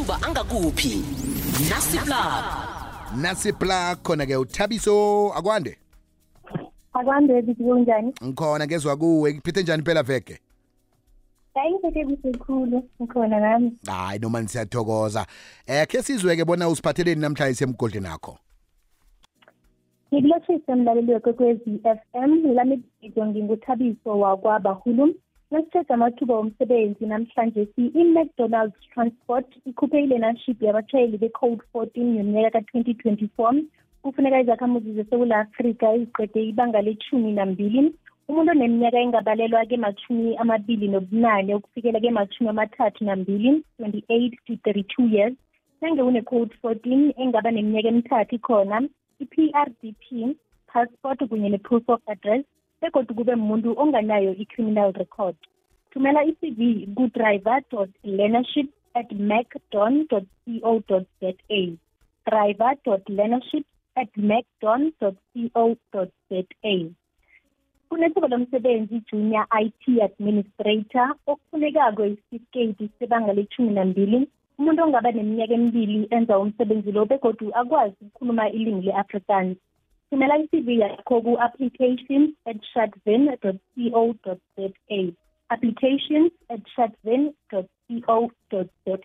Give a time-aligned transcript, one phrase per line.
[0.00, 1.02] amathuba angakuphi?
[1.70, 2.44] Nasiplug.
[3.16, 5.76] Nasipla khona ke uthabiso akwande?
[6.94, 8.14] Akwande bithi kunjani?
[8.24, 10.40] Ngikhona ngezwa kuwe kuphithe njani phela veke?
[11.54, 13.72] Hayi ngiphethe kusekhulu ngikhona nami.
[13.86, 15.26] Hayi noma nisiyathokoza.
[15.66, 18.38] Eh khe sizwe-ke bona usiphatheleni namhlanje semgodleni akho
[20.12, 22.54] ngikulotshise mlaleli wekwekwezi f m.
[22.54, 25.14] Lami bizo nginguthabiso wakwabahulu
[25.50, 33.54] nasithetha amathuba womsebenzi namhlanje si i-mcdonalds transport ikhuphe i-learnership yabashayeli be-code 14 yonyaka ka-twenty twenty-four.
[34.02, 37.92] Kufuneka izakhamuzi zesewula afrika iziqede ibanga lethumi nambili.
[38.28, 45.34] Umuntu oneminyaka engabalelwa kemachumi amabili nobunane ukufikela kemachumi amathathu nambili twenty-eight to thirty-two years.
[45.80, 48.88] Nange une-code fourteen engaba neminyaka emithathu khona
[49.20, 52.44] i-PRDP passport kunye ne-proof of address.
[52.80, 55.36] Begodwa kube umuntu onganayo i-criminal record.
[55.90, 56.60] Thumela i-cv
[56.96, 57.60] ku-driver
[58.04, 60.20] learnership at macdon co
[61.20, 61.30] za
[62.26, 62.72] driver
[63.08, 63.64] learnership
[63.96, 65.14] at macdon co
[66.30, 66.90] za.
[67.88, 74.28] Kunethuba lomsebenzi junior IT administrator okufunekako isitifiketi sebanga lethumi nambili.
[74.58, 79.56] Umuntu ongaba neminyaka emibili enza umsebenzi lo begodu akwazi ukukhuluma ilimi le-afrikaans.
[80.10, 83.52] Thumela i-cv yakho ku-applications at shartvin co
[84.56, 85.12] za.
[85.50, 87.64] Applications at shartvin co
[88.86, 88.96] za.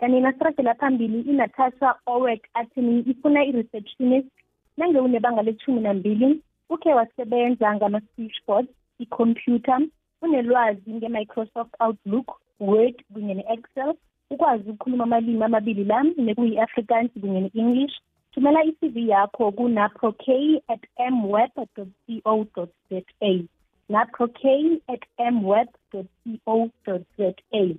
[0.00, 4.28] Kanti nasiragela phambili inatasha owek athini ifuna i-receptionist.
[4.76, 8.66] Nange unebanga lethumi nambili ukhe wasebenza ngama-switchboard
[8.98, 9.80] ikhompyutha
[10.22, 13.94] unelwazi nge-microsoft outlook word kunye ne-excel
[14.30, 17.94] ukwazi ukukhuluma amalimi amabili la nekuyi-afrikaans kunye ne-english
[18.32, 20.28] thumela i-cv yakho ku-naprok
[20.68, 23.30] at mweb co za.
[23.88, 24.44] Naprok
[24.88, 25.68] at mweb
[26.46, 26.68] co
[27.16, 27.74] za.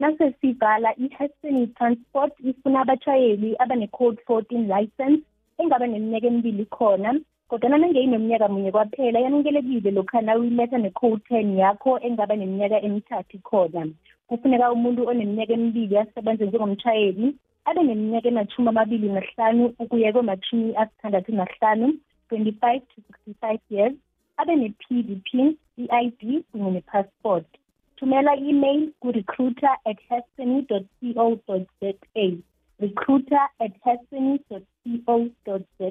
[0.00, 5.22] Nasesivala i-hastony transport ifuna abatshayeli abane-code 14 license
[5.58, 12.36] engaba neminyaka emibili khona kodwana nangeyineminyaka munye kwaphela yamukelekile lokhana uyiletha ne-code 10 yakho engaba
[12.36, 13.86] neminyaka emithathu khona.
[14.28, 17.34] Kufuneka umuntu oneminyaka emibili asebenze njengomtshayeli
[17.64, 21.86] abe neminyaka emashumi amabili nahlanu ukuya kwemashumi asithandathu nahlanu
[22.30, 22.96] 25 to
[23.42, 23.94] 65 years
[24.36, 27.46] abe ne-p d p i-id kunye ne-passport.
[27.96, 30.80] Thumela i-email ku-recruiter at hastony co
[31.80, 31.92] za
[32.80, 35.90] recruiter at hastony co za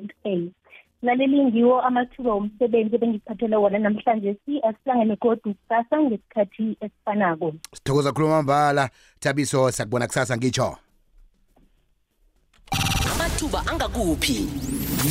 [1.01, 7.53] laleli ngiwo amathuba womsebenzi ebengiphathele wona namhlanje si asihlangene kodwa kusasa ngesikhathi esifanako.
[7.73, 8.89] Sithokoza khuluma mbala
[9.19, 10.77] thabiso sakubona kusasa ngitsho
[13.41, 14.47] amathuba angakuphi?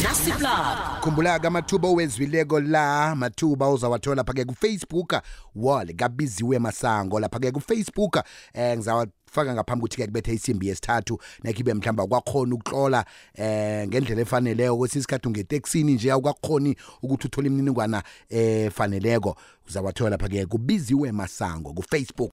[0.02, 5.22] Nasiplug khumbula-ke amathuba owezwileko la mathuba uzawathola lapha-ke kufacebook
[5.54, 7.20] wall kabiziwe masango.
[7.20, 8.22] Lapha-ke kufacebook
[8.54, 13.04] eh ngizawafaka ngaphambi ukuthi-ke kubethe isimbi yesithathu nekhibe mhlawumbe awukakhoni ukuhlola
[13.34, 19.36] eh ngendlela efaneleyo kwesinye isikhathi ungeteksini nje awukakhoni ukuthi uthole imininingwana efaneleko.
[19.68, 22.28] Uzawathola lapha-ke kubiziwe masango kufacebook.